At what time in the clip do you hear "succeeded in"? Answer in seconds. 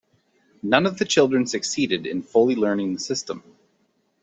1.45-2.23